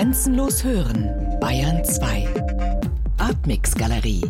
[0.00, 2.26] Grenzenlos hören, Bayern 2.
[3.18, 4.22] Artmix Galerie.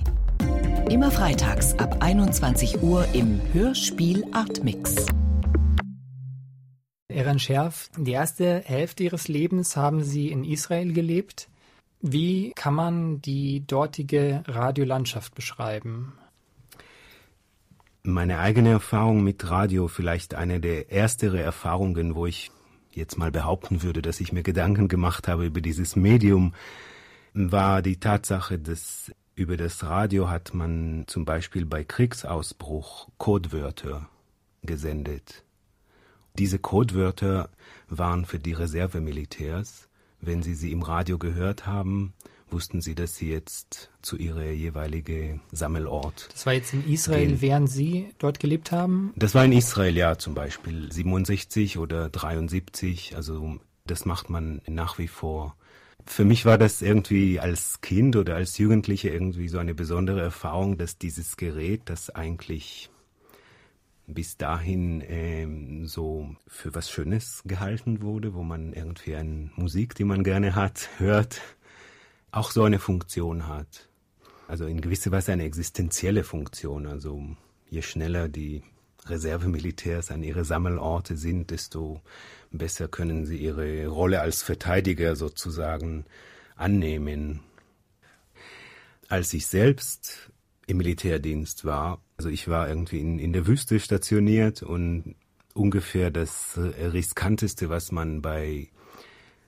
[0.90, 5.06] Immer freitags ab 21 Uhr im Hörspiel Artmix.
[7.06, 11.48] Eran Scherf, die erste Hälfte Ihres Lebens haben Sie in Israel gelebt.
[12.00, 16.14] Wie kann man die dortige Radiolandschaft beschreiben?
[18.02, 22.50] Meine eigene Erfahrung mit Radio, vielleicht eine der ersteren Erfahrungen, wo ich
[22.92, 26.54] jetzt mal behaupten würde, dass ich mir Gedanken gemacht habe über dieses Medium,
[27.34, 34.08] war die Tatsache, dass über das Radio hat man zum Beispiel bei Kriegsausbruch Codewörter
[34.62, 35.44] gesendet.
[36.38, 37.48] Diese Codewörter
[37.88, 39.88] waren für die Reservemilitärs.
[40.20, 42.12] Wenn sie sie im Radio gehört haben,
[42.52, 46.28] wussten sie, dass sie jetzt zu ihrer jeweiligen Sammelort.
[46.32, 47.40] Das war jetzt in Israel, gehen.
[47.40, 49.12] während Sie dort gelebt haben?
[49.16, 53.16] Das war in Israel, ja, zum Beispiel 67 oder 73.
[53.16, 55.56] Also das macht man nach wie vor.
[56.06, 60.78] Für mich war das irgendwie als Kind oder als Jugendliche irgendwie so eine besondere Erfahrung,
[60.78, 62.90] dass dieses Gerät, das eigentlich
[64.14, 70.04] bis dahin ähm, so für was Schönes gehalten wurde, wo man irgendwie eine Musik, die
[70.04, 71.40] man gerne hat, hört,
[72.32, 73.88] auch so eine Funktion hat.
[74.48, 76.86] Also in gewisser Weise eine existenzielle Funktion.
[76.86, 77.22] Also
[77.68, 78.62] je schneller die
[79.06, 82.02] Reservemilitärs an ihre Sammelorte sind, desto
[82.50, 86.04] besser können sie ihre Rolle als Verteidiger sozusagen
[86.56, 87.40] annehmen.
[89.08, 90.30] Als ich selbst
[90.66, 95.16] im Militärdienst war, also ich war irgendwie in, in der Wüste stationiert und
[95.54, 98.68] ungefähr das riskanteste, was man bei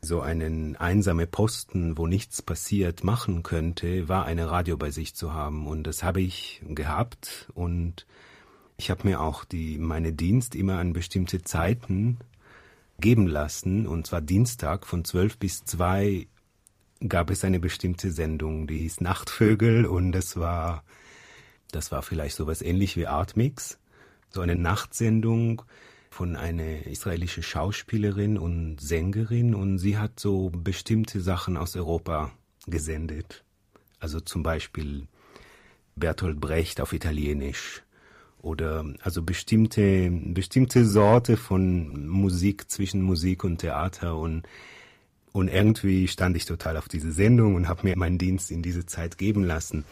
[0.05, 5.33] so einen einsame Posten, wo nichts passiert, machen könnte, war eine Radio bei sich zu
[5.33, 5.69] haben.
[5.69, 7.48] Und das habe ich gehabt.
[7.55, 8.05] Und
[8.77, 12.19] ich habe mir auch die, meine Dienst immer an bestimmte Zeiten
[12.98, 13.86] geben lassen.
[13.86, 16.27] Und zwar Dienstag von zwölf bis zwei
[17.06, 19.87] gab es eine bestimmte Sendung, die hieß Nachtvögel.
[19.87, 20.83] Und das war,
[21.70, 23.78] das war vielleicht sowas ähnlich wie Artmix.
[24.31, 25.62] So eine Nachtsendung
[26.12, 32.31] von einer israelischen Schauspielerin und Sängerin und sie hat so bestimmte Sachen aus Europa
[32.67, 33.45] gesendet.
[33.99, 35.06] Also zum Beispiel
[35.97, 37.83] Bertolt Brecht auf Italienisch
[38.41, 44.43] oder also bestimmte bestimmte Sorte von Musik zwischen Musik und Theater und
[45.33, 48.84] und irgendwie stand ich total auf diese Sendung und habe mir meinen Dienst in diese
[48.84, 49.84] Zeit geben lassen.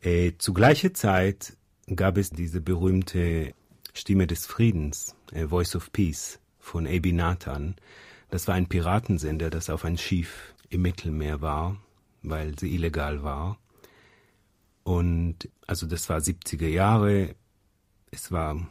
[0.00, 1.56] Äh, zu gleicher Zeit
[1.92, 3.52] gab es diese berühmte
[3.94, 7.76] Stimme des Friedens, äh, Voice of Peace von Abi Nathan.
[8.28, 11.76] Das war ein Piratensender, das auf ein Schiff im Mittelmeer war,
[12.22, 13.58] weil sie illegal war.
[14.82, 17.36] Und also das war 70er Jahre.
[18.10, 18.66] Es war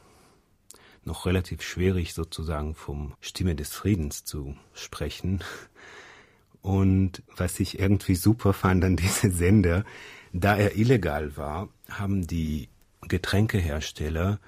[1.05, 5.41] noch relativ schwierig sozusagen vom Stimme des Friedens zu sprechen.
[6.61, 9.85] Und was ich irgendwie super fand an diese Sender,
[10.33, 12.69] da er illegal war, haben die
[13.01, 14.39] Getränkehersteller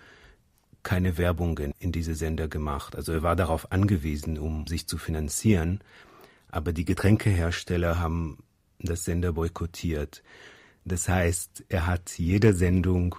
[0.85, 2.95] keine Werbungen in diese Sender gemacht.
[2.95, 5.81] Also er war darauf angewiesen, um sich zu finanzieren.
[6.47, 8.37] Aber die Getränkehersteller haben
[8.79, 10.23] das Sender boykottiert.
[10.85, 13.15] Das heißt, er hat jede Sendung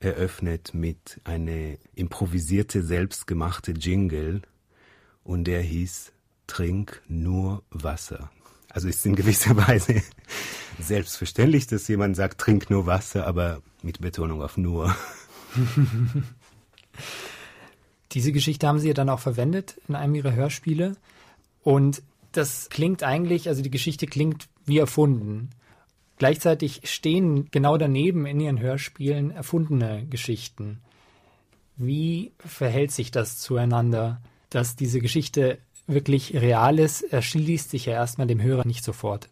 [0.00, 4.42] eröffnet mit eine improvisierte, selbstgemachte Jingle
[5.22, 6.12] und der hieß
[6.48, 8.30] Trink nur Wasser.
[8.68, 10.02] Also ist in gewisser Weise
[10.80, 14.94] selbstverständlich, dass jemand sagt, trink nur Wasser, aber mit Betonung auf nur.
[18.16, 20.96] Diese Geschichte haben Sie ja dann auch verwendet in einem Ihrer Hörspiele.
[21.62, 25.50] Und das klingt eigentlich, also die Geschichte klingt wie erfunden.
[26.16, 30.80] Gleichzeitig stehen genau daneben in Ihren Hörspielen erfundene Geschichten.
[31.76, 38.26] Wie verhält sich das zueinander, dass diese Geschichte wirklich real ist, erschließt sich ja erstmal
[38.26, 39.28] dem Hörer nicht sofort.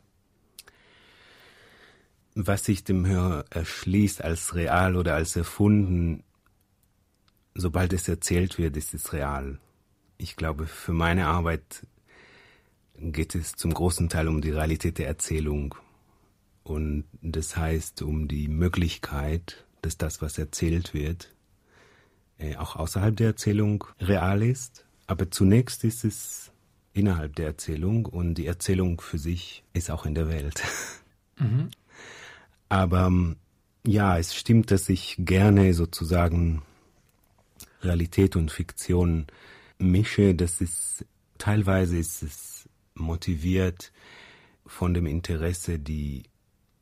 [2.35, 6.23] Was sich dem Hörer erschließt als real oder als erfunden,
[7.55, 9.59] sobald es erzählt wird, ist es real.
[10.19, 11.87] Ich glaube, für meine Arbeit
[12.99, 15.75] geht es zum großen Teil um die Realität der Erzählung.
[16.63, 21.31] Und das heißt um die Möglichkeit, dass das, was erzählt wird,
[22.39, 24.87] äh, auch außerhalb der Erzählung real ist.
[25.07, 26.51] Aber zunächst ist es
[26.95, 30.63] innerhalb der Erzählung und die Erzählung für sich ist auch in der Welt.
[31.37, 31.71] Mhm.
[32.69, 33.11] Aber
[33.85, 36.63] ja, es stimmt, dass ich gerne sozusagen
[37.83, 39.27] Realität und Fiktion
[39.79, 41.05] mische, das ist
[41.39, 43.93] teilweise ist es motiviert
[44.67, 46.25] von dem Interesse, die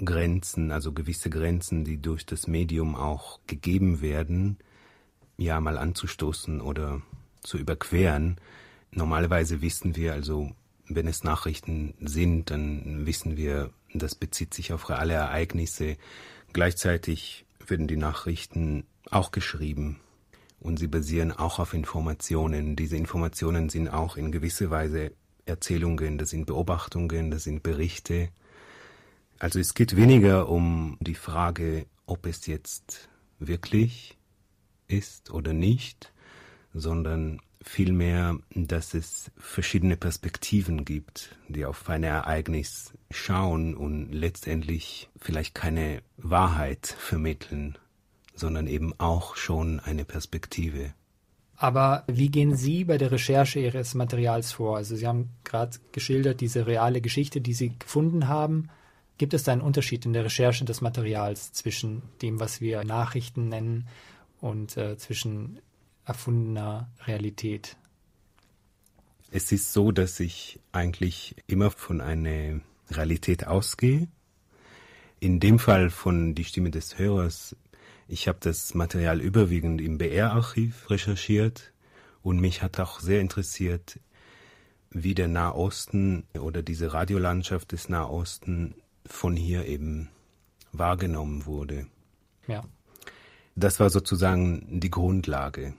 [0.05, 4.59] Grenzen, also gewisse Grenzen, die durch das Medium auch gegeben werden,
[5.37, 7.03] ja mal anzustoßen oder
[7.41, 8.37] zu überqueren.
[8.91, 10.53] Normalerweise wissen wir also,
[10.89, 15.97] wenn es Nachrichten sind, dann wissen wir, das bezieht sich auf reale Ereignisse.
[16.53, 20.02] Gleichzeitig werden die Nachrichten auch geschrieben
[20.63, 22.77] und sie basieren auch auf Informationen.
[22.77, 25.13] Diese Informationen sind auch in gewisser Weise
[25.45, 28.29] Erzählungen, das sind Beobachtungen, das sind Berichte.
[29.39, 33.09] Also es geht weniger um die Frage, ob es jetzt
[33.41, 34.17] wirklich
[34.87, 36.13] ist oder nicht,
[36.75, 45.55] sondern vielmehr, dass es verschiedene Perspektiven gibt, die auf ein Ereignis schauen und letztendlich vielleicht
[45.55, 47.79] keine Wahrheit vermitteln,
[48.35, 50.95] sondern eben auch schon eine Perspektive.
[51.57, 54.79] Aber wie gehen Sie bei der Recherche Ihres Materials vor?
[54.79, 58.69] Also Sie haben gerade geschildert, diese reale Geschichte, die Sie gefunden haben.
[59.19, 63.49] Gibt es da einen Unterschied in der Recherche des Materials zwischen dem, was wir Nachrichten
[63.49, 63.87] nennen,
[64.41, 65.61] und äh, zwischen
[66.05, 67.77] erfundener Realität?
[69.31, 74.09] Es ist so, dass ich eigentlich immer von einer Realität ausgehe.
[75.21, 77.57] In dem Fall von Die Stimme des Hörers.
[78.13, 81.73] Ich habe das Material überwiegend im BR-Archiv recherchiert
[82.23, 84.01] und mich hat auch sehr interessiert,
[84.91, 88.75] wie der Nahosten oder diese Radiolandschaft des Nahosten
[89.07, 90.11] von hier eben
[90.73, 91.87] wahrgenommen wurde.
[92.47, 92.63] Ja.
[93.57, 95.73] Das war sozusagen die Grundlage.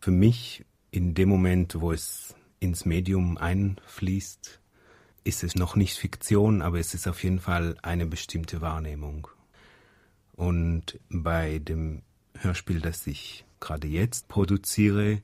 [0.00, 4.60] Für mich, in dem Moment, wo es ins Medium einfließt,
[5.22, 9.28] ist es noch nicht Fiktion, aber es ist auf jeden Fall eine bestimmte Wahrnehmung.
[10.40, 12.00] Und bei dem
[12.34, 15.20] Hörspiel, das ich gerade jetzt produziere,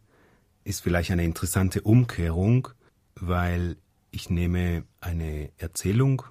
[0.62, 2.68] ist vielleicht eine interessante Umkehrung,
[3.14, 3.78] weil
[4.10, 6.22] ich nehme eine Erzählung,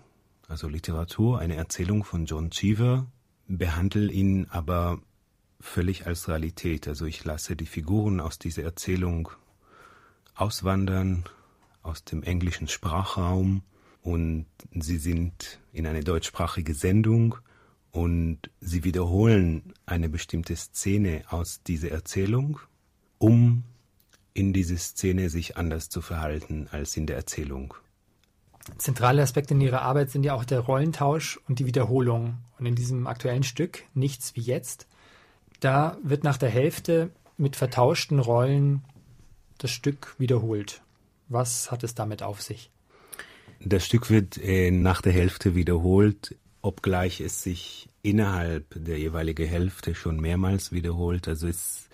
[0.48, 3.08] also Literatur, eine Erzählung von John Cheever,
[3.48, 5.00] behandle ihn aber
[5.60, 6.88] völlig als Realität.
[6.88, 9.30] Also ich lasse die Figuren aus dieser Erzählung
[10.36, 11.26] auswandern
[11.82, 13.64] aus dem englischen Sprachraum
[14.04, 14.46] und
[14.76, 17.40] sie sind in eine deutschsprachige Sendung
[17.96, 22.60] und sie wiederholen eine bestimmte Szene aus dieser Erzählung,
[23.20, 23.64] um
[24.34, 27.74] in dieser Szene sich anders zu verhalten als in der Erzählung.
[28.78, 32.40] Zentrale Aspekte in Ihrer Arbeit sind ja auch der Rollentausch und die Wiederholung.
[32.60, 34.88] Und in diesem aktuellen Stück, Nichts wie jetzt,
[35.62, 38.82] da wird nach der Hälfte mit vertauschten Rollen
[39.58, 40.82] das Stück wiederholt.
[41.30, 42.72] Was hat es damit auf sich?
[43.62, 46.36] Das Stück wird äh, nach der Hälfte wiederholt,
[46.66, 51.28] obgleich es sich innerhalb der jeweiligen Hälfte schon mehrmals wiederholt.
[51.28, 51.90] Also es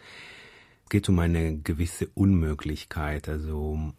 [0.89, 3.27] geht um eine gewisse Unmöglichkeit.
[3.27, 3.93] Also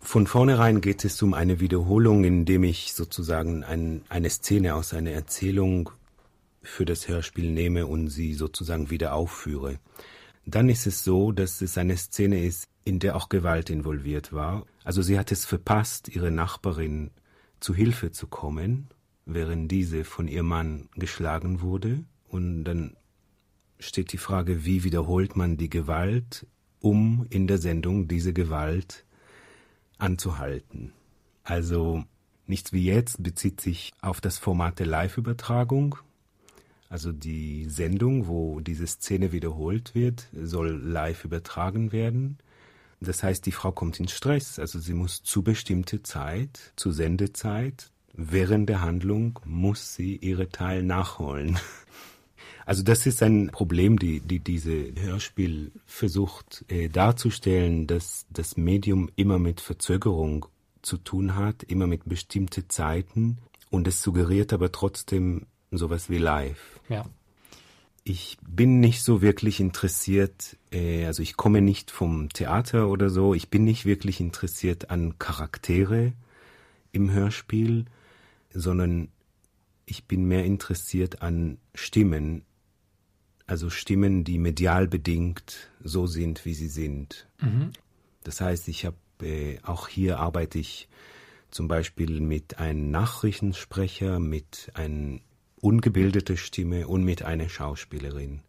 [0.00, 5.12] von vornherein geht es um eine Wiederholung, indem ich sozusagen ein, eine Szene aus einer
[5.12, 5.90] Erzählung
[6.62, 9.78] für das Hörspiel nehme und sie sozusagen wieder aufführe.
[10.44, 14.66] Dann ist es so, dass es eine Szene ist, in der auch Gewalt involviert war.
[14.82, 17.12] Also sie hat es verpasst, ihre Nachbarin
[17.60, 18.88] zu Hilfe zu kommen,
[19.24, 22.04] während diese von ihrem Mann geschlagen wurde.
[22.28, 22.96] Und dann
[23.78, 26.46] steht die Frage, wie wiederholt man die Gewalt,
[26.80, 29.04] um in der Sendung diese Gewalt
[29.98, 30.92] anzuhalten.
[31.44, 32.04] Also
[32.46, 35.96] nichts wie jetzt bezieht sich auf das Format der Live-Übertragung.
[36.88, 42.38] Also die Sendung, wo diese Szene wiederholt wird, soll live übertragen werden.
[43.00, 44.58] Das heißt, die Frau kommt in Stress.
[44.58, 50.82] Also sie muss zu bestimmte Zeit, zu Sendezeit, während der Handlung muss sie ihre Teil
[50.82, 51.58] nachholen.
[52.64, 59.10] Also das ist ein Problem, die, die diese Hörspiel versucht äh, darzustellen, dass das Medium
[59.16, 60.46] immer mit Verzögerung
[60.80, 63.38] zu tun hat, immer mit bestimmten Zeiten
[63.70, 66.80] und es suggeriert aber trotzdem sowas wie live.
[66.88, 67.04] Ja.
[68.04, 73.34] Ich bin nicht so wirklich interessiert, äh, also ich komme nicht vom Theater oder so,
[73.34, 76.12] ich bin nicht wirklich interessiert an Charaktere
[76.90, 77.86] im Hörspiel,
[78.54, 79.08] sondern
[79.86, 82.44] ich bin mehr interessiert an Stimmen,
[83.46, 87.28] also Stimmen, die medial bedingt so sind, wie sie sind.
[87.40, 87.72] Mhm.
[88.24, 90.88] Das heißt, ich habe äh, auch hier arbeite ich
[91.50, 95.20] zum Beispiel mit einem Nachrichtensprecher, mit einer
[95.60, 98.40] ungebildeten Stimme und mit einer Schauspielerin.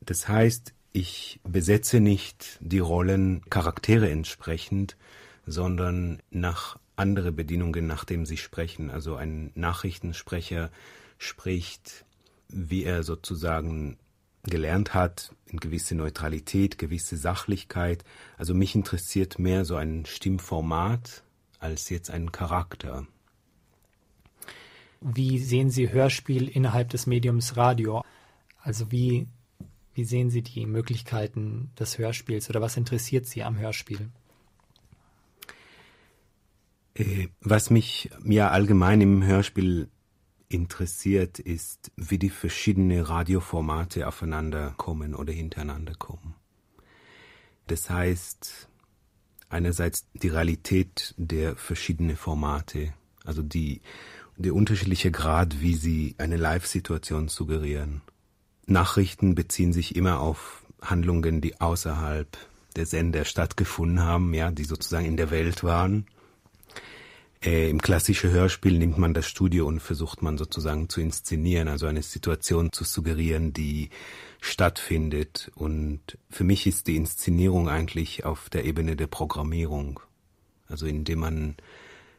[0.00, 4.96] Das heißt, ich besetze nicht die Rollen Charaktere entsprechend,
[5.46, 8.90] sondern nach andere Bedingungen, nachdem sie sprechen.
[8.90, 10.70] Also ein Nachrichtensprecher
[11.18, 12.04] spricht
[12.48, 13.98] wie er sozusagen
[14.44, 18.04] gelernt hat, in gewisse Neutralität, gewisse Sachlichkeit.
[18.36, 21.22] Also mich interessiert mehr so ein Stimmformat
[21.58, 23.06] als jetzt ein Charakter.
[25.00, 28.02] Wie sehen Sie Hörspiel innerhalb des Mediums Radio?
[28.60, 29.26] Also wie,
[29.94, 34.08] wie sehen Sie die Möglichkeiten des Hörspiels oder was interessiert Sie am Hörspiel?
[36.98, 39.88] Äh, was mich ja allgemein im Hörspiel
[40.48, 46.34] interessiert, ist, wie die verschiedenen Radioformate aufeinander kommen oder hintereinander kommen.
[47.66, 48.68] Das heißt,
[49.50, 53.82] einerseits die Realität der verschiedenen Formate, also die,
[54.36, 58.00] der unterschiedliche Grad, wie sie eine Live-Situation suggerieren.
[58.66, 62.38] Nachrichten beziehen sich immer auf Handlungen, die außerhalb
[62.76, 66.06] der Sender stattgefunden haben, ja, die sozusagen in der Welt waren.
[67.42, 71.86] Äh, Im klassischen Hörspiel nimmt man das Studio und versucht man sozusagen zu inszenieren, also
[71.86, 73.90] eine Situation zu suggerieren, die
[74.40, 75.52] stattfindet.
[75.54, 80.00] Und für mich ist die Inszenierung eigentlich auf der Ebene der Programmierung.
[80.66, 81.56] Also indem man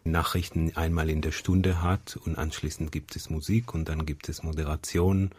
[0.06, 4.44] Nachrichten einmal in der Stunde hat und anschließend gibt es Musik und dann gibt es
[4.44, 5.32] Moderation.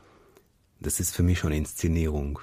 [0.79, 2.40] Das ist für mich schon Inszenierung.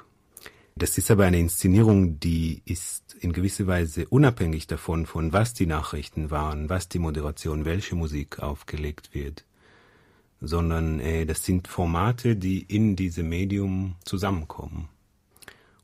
[0.78, 5.66] Das ist aber eine Inszenierung, die ist in gewisser Weise unabhängig davon, von was die
[5.66, 9.44] Nachrichten waren, was die Moderation, welche Musik aufgelegt wird,
[10.40, 14.88] sondern äh, das sind Formate, die in diesem Medium zusammenkommen.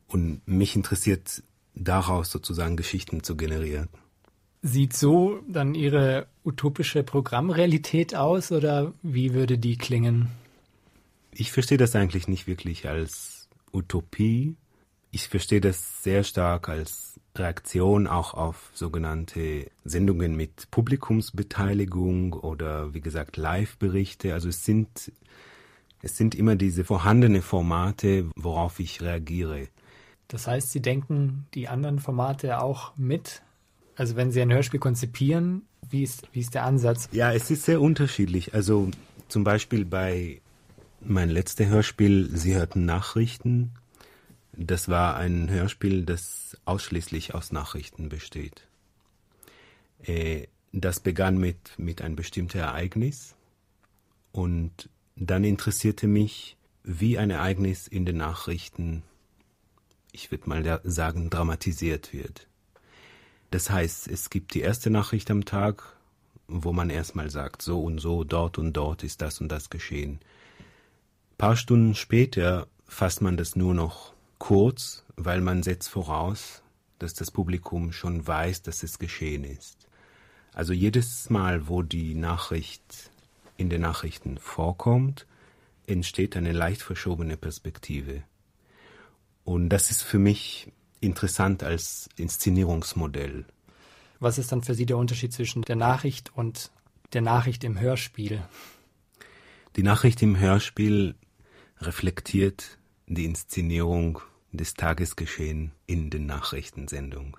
[0.05, 1.41] Und mich interessiert
[1.73, 3.89] daraus sozusagen Geschichten zu generieren.
[4.61, 10.29] Sieht so dann Ihre utopische Programmrealität aus oder wie würde die klingen?
[11.31, 14.55] Ich verstehe das eigentlich nicht wirklich als Utopie,
[15.13, 23.01] ich verstehe das sehr stark als Reaktion auch auf sogenannte Sendungen mit Publikumsbeteiligung oder wie
[23.01, 24.33] gesagt Live-Berichte.
[24.33, 25.11] Also es sind,
[26.01, 29.67] es sind immer diese vorhandenen Formate, worauf ich reagiere.
[30.27, 33.43] Das heißt, Sie denken die anderen Formate auch mit?
[33.95, 37.07] Also wenn Sie ein Hörspiel konzipieren, wie ist, wie ist der Ansatz?
[37.11, 38.55] Ja, es ist sehr unterschiedlich.
[38.55, 38.89] Also
[39.27, 40.41] zum Beispiel bei
[41.01, 43.73] mein letztes Hörspiel, Sie hörten Nachrichten,
[44.55, 48.67] das war ein Hörspiel, das ausschließlich aus Nachrichten besteht.
[50.03, 53.35] Äh, das begann mit, mit einem bestimmten Ereignis
[54.31, 59.03] und dann interessierte mich, wie ein Ereignis in den Nachrichten,
[60.11, 62.47] ich würde mal sagen, dramatisiert wird.
[63.51, 65.95] Das heißt, es gibt die erste Nachricht am Tag,
[66.47, 70.19] wo man erstmal sagt, so und so, dort und dort ist das und das geschehen.
[71.33, 74.12] Ein paar Stunden später fasst man das nur noch
[74.43, 76.63] kurz, weil man setzt voraus,
[76.99, 79.87] dass das Publikum schon weiß, dass es geschehen ist.
[80.53, 83.09] Also jedes Mal, wo die Nachricht
[83.55, 85.27] in den Nachrichten vorkommt,
[85.87, 88.23] entsteht eine leicht verschobene Perspektive.
[89.45, 93.45] Und das ist für mich interessant als Inszenierungsmodell.
[94.19, 96.69] Was ist dann für Sie der Unterschied zwischen der Nachricht und
[97.13, 98.43] der Nachricht im Hörspiel?
[99.77, 101.15] Die Nachricht im Hörspiel
[101.79, 104.19] reflektiert die Inszenierung
[104.53, 107.35] des Tagesgeschehen in den Nachrichtensendungen.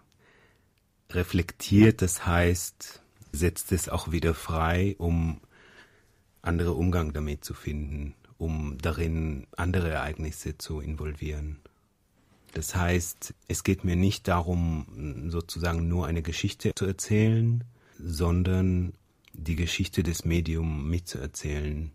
[1.11, 3.03] Reflektiert, das heißt,
[3.33, 5.41] setzt es auch wieder frei, um
[6.43, 11.61] andere Umgang damit zu finden, um darin andere Ereignisse zu involvieren.
[12.53, 17.65] Das heißt, es geht mir nicht darum, sozusagen nur eine Geschichte zu erzählen,
[17.99, 18.93] sondern
[19.33, 21.91] die Geschichte des Mediums mitzuerzählen,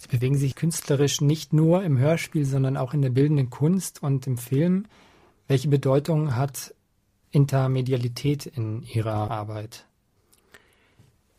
[0.00, 4.26] Sie bewegen sich künstlerisch nicht nur im Hörspiel, sondern auch in der bildenden Kunst und
[4.26, 4.86] im Film.
[5.46, 6.74] Welche Bedeutung hat
[7.32, 9.86] Intermedialität in Ihrer Arbeit?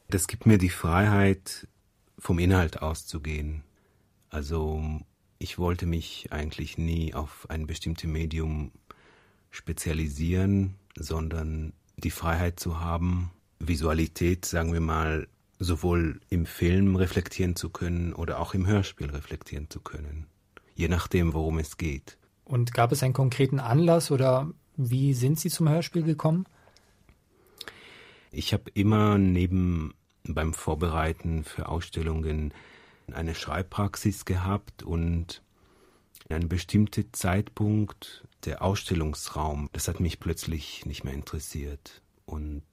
[0.10, 1.68] Das gibt mir die Freiheit,
[2.20, 3.64] vom Inhalt auszugehen.
[4.30, 4.84] Also
[5.40, 8.72] ich wollte mich eigentlich nie auf ein bestimmtes Medium
[9.50, 15.28] spezialisieren, sondern die Freiheit zu haben, Visualität, sagen wir mal,
[15.62, 20.26] sowohl im Film reflektieren zu können oder auch im Hörspiel reflektieren zu können,
[20.76, 22.18] je nachdem, worum es geht.
[22.44, 26.46] Und gab es einen konkreten Anlass oder wie sind Sie zum Hörspiel gekommen?
[28.32, 32.54] Ich habe immer neben beim Vorbereiten für Ausstellungen
[33.12, 35.44] eine Schreibpraxis gehabt und
[36.28, 42.02] in einem bestimmten Zeitpunkt der Ausstellungsraum, das hat mich plötzlich nicht mehr interessiert.
[42.26, 42.64] Und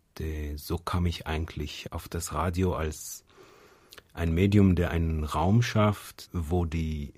[0.56, 3.24] so kam ich eigentlich auf das Radio als
[4.12, 7.14] ein Medium, der einen Raum schafft, wo die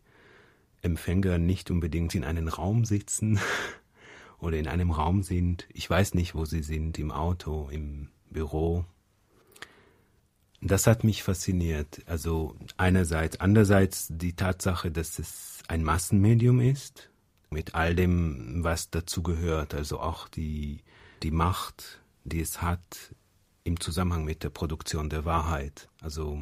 [0.83, 3.41] Empfänger nicht unbedingt in einem Raum sitzen
[4.39, 5.67] oder in einem Raum sind.
[5.73, 8.85] Ich weiß nicht, wo sie sind, im Auto, im Büro.
[10.61, 12.03] Das hat mich fasziniert.
[12.07, 17.11] Also einerseits, andererseits die Tatsache, dass es ein Massenmedium ist,
[17.49, 20.83] mit all dem, was dazugehört, also auch die,
[21.23, 23.15] die Macht, die es hat
[23.65, 25.89] im Zusammenhang mit der Produktion der Wahrheit.
[26.01, 26.39] Also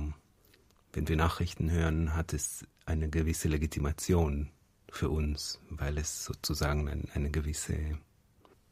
[0.93, 4.51] wenn wir Nachrichten hören, hat es eine gewisse Legitimation
[4.91, 7.99] für uns, weil es sozusagen ein, eine gewisse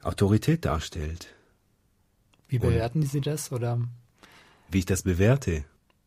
[0.03, 1.35] Autorität darstellt.
[2.49, 3.81] Wie bewerten Und, Sie das oder
[4.71, 5.65] Wie ich das bewerte,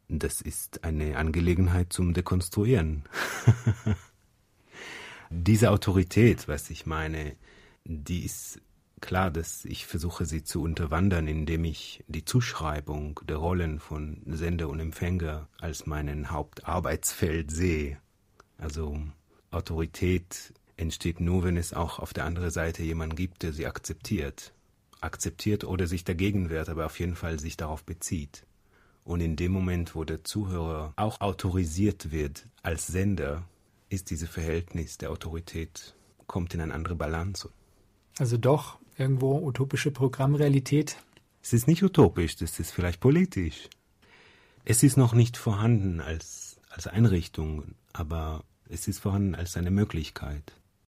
[0.07, 3.03] das ist eine Angelegenheit zum Dekonstruieren.
[5.29, 7.35] Diese Autorität, was ich meine,
[7.85, 8.59] die ist
[9.01, 14.69] klar, dass ich versuche, sie zu unterwandern, indem ich die Zuschreibung der Rollen von Sender
[14.69, 17.97] und Empfänger als meinen Hauptarbeitsfeld sehe.
[18.57, 18.99] Also
[19.51, 24.53] Autorität entsteht nur, wenn es auch auf der anderen Seite jemanden gibt, der sie akzeptiert.
[25.01, 28.45] Akzeptiert oder sich dagegen wehrt, aber auf jeden Fall sich darauf bezieht.
[29.03, 33.43] Und in dem Moment, wo der Zuhörer auch autorisiert wird als Sender,
[33.89, 35.95] ist dieses Verhältnis der Autorität,
[36.27, 37.49] kommt in eine andere Balance.
[38.19, 40.97] Also doch irgendwo utopische Programmrealität?
[41.41, 43.69] Es ist nicht utopisch, das ist vielleicht politisch.
[44.65, 50.53] Es ist noch nicht vorhanden als, als Einrichtung, aber es ist vorhanden als eine Möglichkeit.